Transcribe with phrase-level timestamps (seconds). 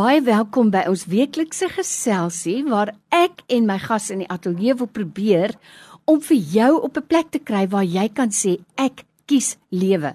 [0.00, 4.88] Baie welkom by ons weeklikse geselsie waar ek en my gas in die ateljee wil
[4.88, 5.52] probeer
[6.08, 10.14] om vir jou op 'n plek te kry waar jy kan sê ek kies lewe.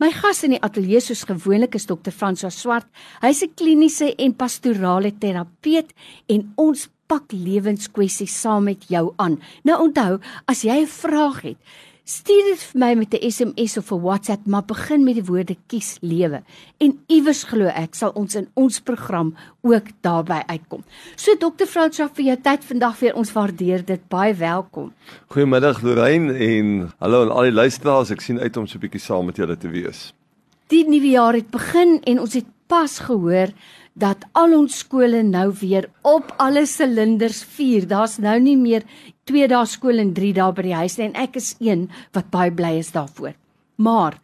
[0.00, 2.86] My gas in die ateljee soos gewoonlik is dokter Franswa Swart.
[3.20, 5.92] Hy's 'n kliniese en pastorale terapeut
[6.28, 9.38] en ons pak lewenskwessies saam met jou aan.
[9.64, 11.56] Nou onthou, as jy 'n vraag het,
[12.06, 15.56] Stuur dit vir my met 'n SMS of 'n WhatsApp, maar begin met die woorde
[15.66, 16.42] kies lewe.
[16.78, 20.84] En iewers glo ek sal ons in ons program ook daarby uitkom.
[21.16, 24.92] So dokter Fransjof vir jou tyd vandag weer ons waardeer dit baie welkom.
[25.26, 28.10] Goeiemiddag Lorraine en hallo aan al die luisteraars.
[28.10, 30.14] Ek sien uit om so 'n bietjie saam met julle te wees.
[30.68, 33.48] Die nuwe jaar het begin en ons het pas gehoor
[33.96, 37.86] dat al ons skole nou weer op alle silinders vuur.
[37.88, 38.84] Daar's nou nie meer
[39.24, 42.28] 2 dae skool en 3 dae by die huis nie en ek is een wat
[42.34, 43.32] baie bly is daarvoor.
[43.76, 44.18] Maar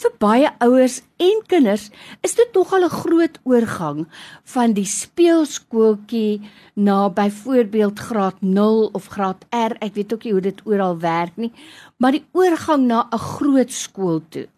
[0.00, 1.88] vir baie ouers en kinders
[2.26, 4.06] is dit nogal 'n groot oorgang
[4.54, 6.40] van die speelskooltjie
[6.74, 9.76] na byvoorbeeld graad 0 of graad R.
[9.80, 11.52] Ek weet ook nie hoe dit oral werk nie,
[11.96, 14.48] maar die oorgang na 'n groot skool toe.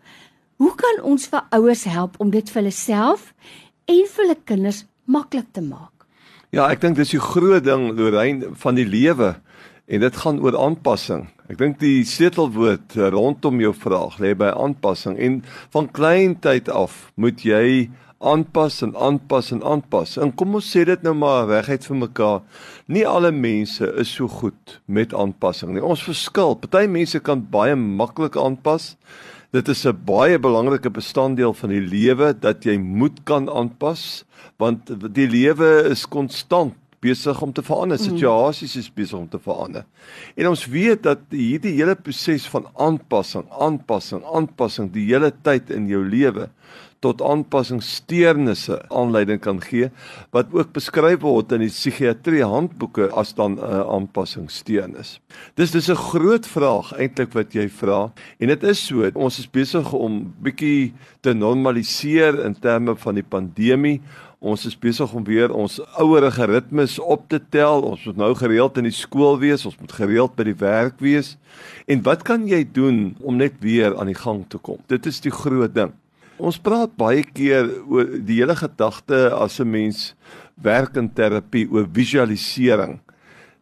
[0.57, 3.35] Hoe kan ons vir ouers help om dit vir hulle self
[3.87, 6.07] en vir hulle kinders maklik te maak.
[6.55, 9.35] Ja, ek dink dis die groot ding Lorraine van die lewe
[9.87, 11.27] en dit gaan oor aanpassing.
[11.51, 15.39] Ek dink die sleutelwoord rondom jou vraag lê by aanpassing en
[15.75, 17.87] van klein tyd af moet jy
[18.19, 20.17] aanpas en aanpas en aanpas.
[20.19, 22.41] En kom ons sê dit nou maar reguit vir mekaar.
[22.89, 25.85] Nie alle mense is so goed met aanpassing nie.
[25.85, 26.57] Ons verskil.
[26.63, 28.95] Party mense kan baie maklik aanpas.
[29.57, 34.25] Dit is 'n baie belangrike bestanddeel van die lewe dat jy moet kan aanpas
[34.59, 37.99] want die lewe is konstant besig om te verander.
[37.99, 38.05] Mm.
[38.05, 39.85] Situasies is besig om te verander.
[40.37, 45.89] En ons weet dat hierdie hele proses van aanpassing, aanpassing, aanpassing die hele tyd in
[45.89, 46.51] jou lewe
[47.07, 49.91] tot aanpassingssteurnisse aanleiding kan gee
[50.35, 55.21] wat ook beskryf word in die psigiatrie handboeke as dan 'n uh, aanpassingssteurnis.
[55.55, 59.51] Dis dis 'n groot vraag eintlik wat jy vra en dit is so ons is
[59.51, 64.01] besig om bietjie te normaliseer in terme van die pandemie
[64.47, 67.81] Ons is besig om weer ons ouerige ritmes op te tel.
[67.83, 71.35] Ons moet nou gereeld in die skool wees, ons moet gereeld by die werk wees.
[71.89, 74.79] En wat kan jy doen om net weer aan die gang te kom?
[74.93, 75.95] Dit is die groot ding.
[76.37, 80.15] Ons praat baie keer oor die hele gedagte as 'n mens
[80.61, 83.01] werk in terapie oor visualisering.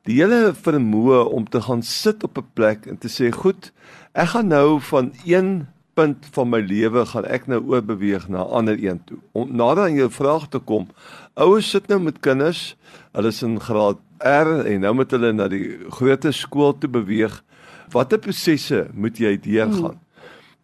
[0.05, 3.73] Die hele vermoë om te gaan sit op 'n plek en te sê, "Goed,
[4.13, 8.51] ek gaan nou van een punt van my lewe gaan ek nou oorbeweeg na 'n
[8.51, 10.89] ander een toe." Om nader aan jou vraag te kom,
[11.35, 12.77] ouers sit nou met kinders,
[13.13, 17.45] hulle is in graad R en nou moet hulle na die groter skool toe beweeg.
[17.91, 19.91] Watter prosesse moet jy deurgaan?
[19.91, 20.04] Hmm.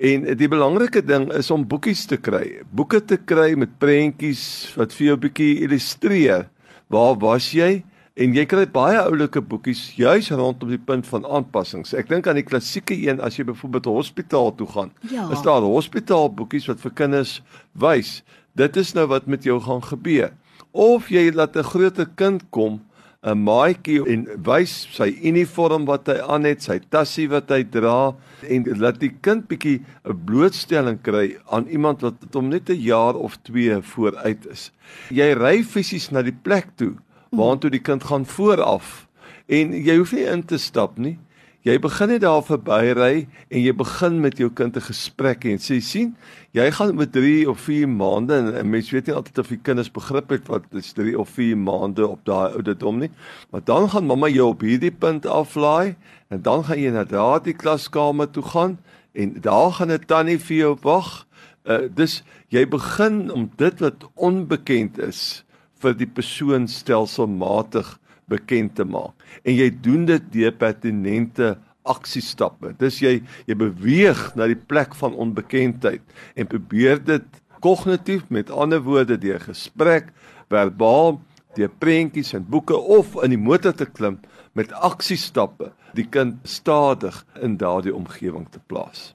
[0.00, 2.62] En die belangrike ding is om boekies te kry.
[2.72, 4.43] Boeke te kry met prentjies
[4.81, 6.49] wat vir jou 'n bietjie illustreer.
[6.88, 7.84] Waar was jy?
[8.16, 11.93] En jy kry baie oulike boekies juis rondom die punt van aanpassings.
[11.94, 14.91] Ek dink aan die klassieke een as jy byvoorbeeld hospitaal toe gaan.
[15.10, 15.31] Ja.
[15.33, 18.22] Is daar hospitaalboekies wat vir kinders wys
[18.55, 20.33] dit is nou wat met jou gaan gebeur.
[20.72, 22.81] Of jy laat 'n groter kind kom
[23.20, 28.14] 'n maatjie en wys sy uniform wat hy aan het, sy tassie wat hy dra
[28.48, 33.14] en laat die kind bietjie 'n blootstelling kry aan iemand wat hom net 'n jaar
[33.14, 34.72] of 2 vooruit is.
[35.10, 36.97] Jy ry fisies na die plek toe
[37.30, 39.06] waartoe die kind gaan vooraf
[39.48, 41.19] en jy hoef nie in te stap nie.
[41.60, 43.15] Jy begin net daar verby ry
[43.53, 46.16] en jy begin met jou kind 'n gesprek en sê sien,
[46.56, 49.60] jy gaan met 3 of 4 maande en, en mens weet nie altyd of die
[49.60, 53.10] kinders begrip het wat is 3 of 4 maande op daai ouderdom nie.
[53.50, 55.97] Maar dan gaan mamma jou op hierdie punt aflaai
[56.31, 58.78] en dan gaan jy na daardie klaskamer toe gaan
[59.12, 61.27] en daar gaan 'n tannie vir jou wag.
[61.69, 65.44] Uh, dis jy begin om dit wat onbekend is
[65.77, 69.14] vir die persoon stelselmatig bekend te maak.
[69.44, 71.56] En jy doen dit deur pertinente
[71.88, 72.74] aksiestappe.
[72.80, 76.02] Dis jy jy beweeg na die plek van onbekendheid
[76.36, 80.12] en probeer dit kognitief met ander woorde deur gesprek,
[80.52, 81.18] verbaal,
[81.58, 84.21] deur prentjies en boeke of in die motor te klim
[84.59, 89.10] met aksiestappe die kind stadig in daardie omgewing te plaas.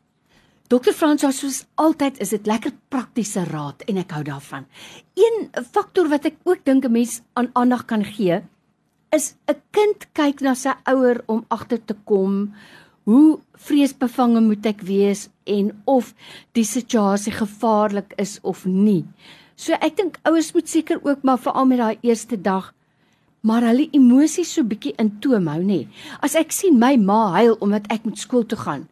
[0.67, 4.65] Dokter Fransos soos altyd is dit lekker praktiese raad en ek hou daarvan.
[5.13, 8.41] Een faktor wat ek ook dink 'n mens aan aandag kan gee,
[9.15, 12.53] is 'n kind kyk na sy ouer om agter te kom
[13.05, 16.13] hoe vreesbevange moet ek wees en of
[16.53, 19.05] die situasie gevaarlik is of nie.
[19.55, 22.73] So ek dink ouers moet seker ook maar veral met daai eerste dag
[23.45, 25.85] maar hulle emosies so bietjie in toom hou nê.
[26.25, 28.87] As ek sien my ma huil omdat ek moet skool toe gaan.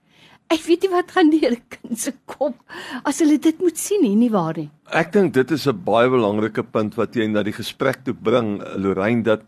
[0.54, 2.56] Ek weet nie wat gaan deur 'n kind se kop
[3.04, 4.70] as hulle dit moet sien nie, nie waar nie.
[4.94, 8.62] Ek dink dit is 'n baie belangrike punt wat jy na die gesprek toe bring,
[8.78, 9.42] Lorraine, dat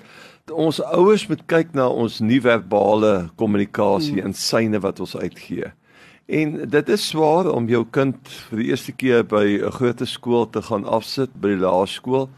[0.51, 4.30] ons ouers moet kyk na ons nie-verbale kommunikasie hmm.
[4.30, 5.71] en syne wat ons uitgee.
[6.25, 8.18] En dit is swaar om jou kind
[8.50, 12.30] vir die eerste keer by 'n groot skool te gaan afsit by die laerskool.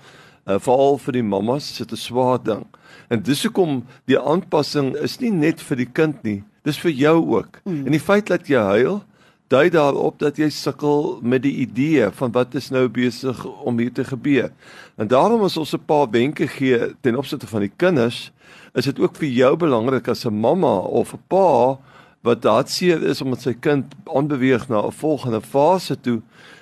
[0.47, 2.65] Uh, Veral vir die mammas is dit 'n swaar ding.
[3.09, 7.17] En dis hoekom die aanpassing is nie net vir die kind nie, dis vir jou
[7.35, 7.61] ook.
[7.63, 7.85] Mm.
[7.85, 9.03] En die feit dat jy huil,
[9.47, 13.93] dui daarop dat jy sukkel met die idee van wat is nou besig om hier
[13.93, 14.51] te gebeur.
[14.99, 18.31] En daarom as ons 'n paar wenke gee ten opsigte van die kinders,
[18.73, 21.79] is dit ook vir jou belangrik as 'n mamma of 'n pa
[22.21, 26.21] wat daardseer is omdat sy kind aanbeweeg na 'n volgende fase toe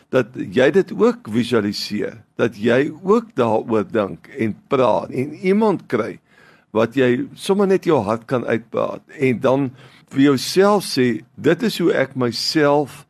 [0.10, 6.20] dat jy dit ook visualiseer, dat jy ook daaroor dink en praat en iemand kry
[6.72, 9.72] wat jy sommer net jou hart kan uitbaat en dan
[10.14, 13.06] vir jouself sê dit is hoe ek myself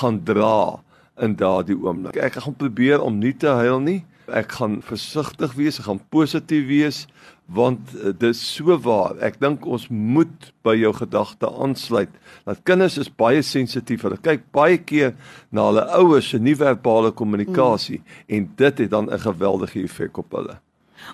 [0.00, 0.80] gaan dra
[1.20, 2.16] in daardie oomblik.
[2.16, 4.00] Ek gaan probeer om nie te huil nie.
[4.30, 7.04] Ek gaan versigtig wees, ek gaan positief wees
[7.50, 9.16] want uh, dis so waar.
[9.26, 12.12] Ek dink ons moet by jou gedagte aansluit.
[12.46, 14.04] Dat kinders is baie sensitief.
[14.06, 15.16] Hulle kyk baie keer
[15.50, 18.18] na hulle ouers se nie-verbale kommunikasie mm.
[18.36, 20.60] en dit het dan 'n geweldige effek op hulle.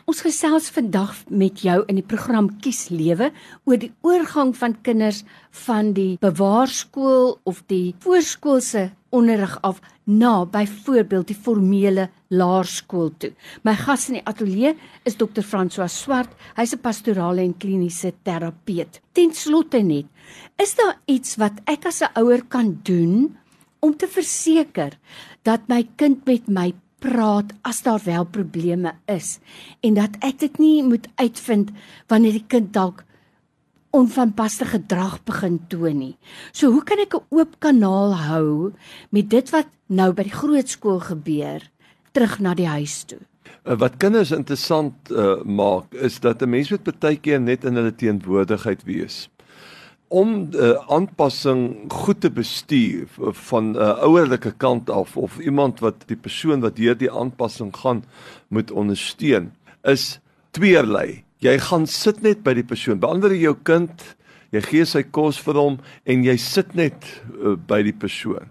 [0.06, 3.32] Ons gesels vandag met jou in die program Kies Lewe
[3.64, 5.24] oor die oorgang van kinders
[5.66, 13.32] van die bewaarskool of die voorskoolse onderrig af na byvoorbeeld die formele laerskool toe.
[13.64, 14.74] My gas in die ateljee
[15.08, 15.42] is Dr.
[15.42, 16.30] François Swart.
[16.56, 19.00] Hy's 'n pastorale en kliniese terapeut.
[19.12, 20.06] Ten slotte net,
[20.58, 23.36] is daar iets wat ek as 'n ouer kan doen
[23.80, 24.98] om te verseker
[25.42, 26.72] dat my kind met my
[27.06, 29.38] praat as daar wel probleme is
[29.86, 31.70] en dat ek dit nie moet uitvind
[32.10, 33.04] wanneer die kind dalk
[33.96, 36.16] onvanpaste gedrag begin toon nie.
[36.52, 38.72] So hoe kan ek 'n oop kanaal hou
[39.10, 41.62] met dit wat nou by die groot skool gebeur
[42.12, 43.22] terug na die huis toe?
[43.64, 47.74] Uh, wat kinders interessant uh, maak is dat 'n mens moet baie keer net in
[47.74, 49.28] hulle teenwoordigheid wees
[50.08, 53.06] om uh, aanpassing goed te bestuur
[53.48, 57.76] van 'n uh, ouerlike kant af of iemand wat die persoon wat deur die aanpassing
[57.76, 58.04] gaan
[58.48, 60.20] moet ondersteun is
[60.50, 61.24] tweerlei.
[61.38, 62.98] Jy gaan sit net by die persoon.
[62.98, 64.16] Beander jou kind,
[64.50, 68.48] jy gee sy kos vir hom en jy sit net uh, by die persoon.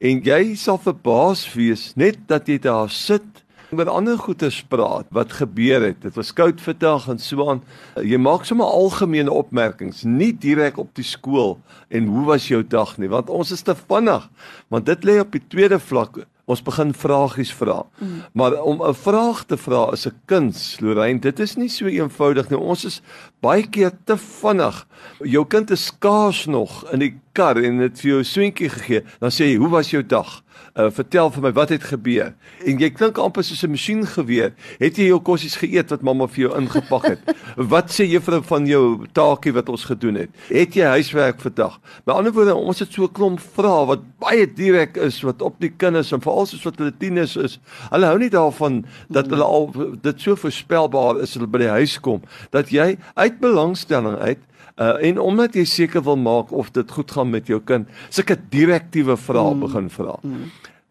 [0.00, 3.44] En jy sal verbaas wees net dat jy daar sit
[3.76, 6.02] met ander goeters praat wat gebeur het.
[6.02, 7.62] Dit was koud vandag en so aan.
[7.96, 11.56] Jy maak sommer algemene opmerkings, nie direk op die skool
[11.88, 14.28] en hoe was jou dag nie, want ons is te vinnig.
[14.68, 16.24] Want dit lê op die tweede vlak.
[16.50, 17.84] Ons begin vragies vra.
[18.00, 18.22] Mm.
[18.34, 21.20] Maar om 'n vraag te vra is 'n kuns, Lorraine.
[21.20, 22.58] Dit is nie so eenvoudig nie.
[22.58, 23.02] Ons is
[23.42, 24.86] baie keer te vinnig.
[25.26, 29.02] Jou kind is skaars nog in die kar en dit vir jou 'n swentjie gegee.
[29.20, 30.42] Dan sê jy, "Hoe was jou dag?"
[30.76, 32.32] uh, vertel vir my wat het gebeur.
[32.66, 34.52] En jy klink amper soos 'n masjien geweer.
[34.78, 37.34] Het jy jou kossies geëet wat mamma vir jou ingepak het?
[37.72, 40.30] wat sê juffrou van jou taakie wat ons gedoen het?
[40.48, 41.80] Het jy huiswerk vandag?
[42.04, 45.60] Met ander woorde, ons het so 'n klomp vrae wat baie direk is wat op
[45.60, 47.58] die kinders en veral soos wat hulle tieners is.
[47.90, 49.72] Hulle hou nie daarvan dat hulle al
[50.02, 54.38] dit so voorspelbaar is hulle by die huis kom dat jy uit belangstelling uit
[54.80, 58.38] Uh, en omdat jy seker wil maak of dit goed gaan met jou kind, sulke
[58.50, 59.64] direktiewe vrae mm.
[59.66, 60.14] begin vra.
[60.24, 60.46] Mm.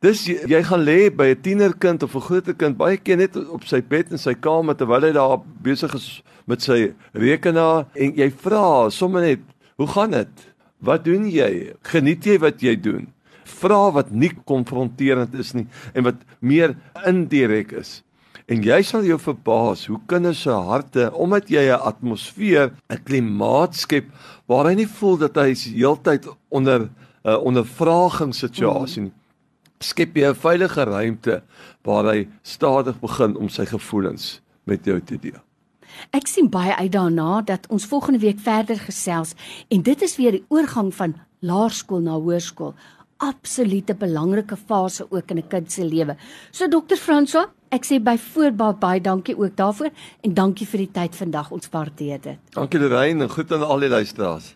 [0.05, 3.35] Dis jy, jy gaan lê by 'n tienerkind of 'n groter kind baie keer net
[3.37, 8.13] op sy bed in sy kamer terwyl hy daar besig is met sy rekenaar en
[8.13, 9.41] jy vra sommer net,
[9.77, 10.53] "Hoe gaan dit?
[10.79, 11.73] Wat doen jy?
[11.81, 13.07] Geniet jy wat jy doen?"
[13.45, 18.03] Vra wat nie konfronterend is nie en wat meer indirek is.
[18.51, 23.75] En jy sal jou verbaas hoe kinders se harte, omdat jy 'n atmosfeer, 'n klimaat
[23.75, 24.11] skep
[24.45, 26.89] waar hy nie voel dat hy heeltyd onder 'n
[27.23, 29.13] uh, ondervraging situasie nie.
[29.79, 31.43] Skep jy 'n veilige ruimte
[31.83, 35.39] waar hy stadig begin om sy gevoelens met jou te deel.
[36.11, 39.33] Ek sien baie uit daarna dat ons volgende week verder gesels
[39.69, 42.75] en dit is weer die oorgang van laerskool na hoërskool.
[43.21, 46.15] Absolute belangrike fase ook in 'n kind se lewe.
[46.51, 49.93] So dokter Fransoa, Ek sê byvoorbeeld baie dankie ook daarvoor
[50.27, 51.53] en dankie vir die tyd vandag.
[51.55, 52.39] Ons waardeer dit.
[52.51, 54.55] Dankie Lorraine en goed aan al die luisteraars.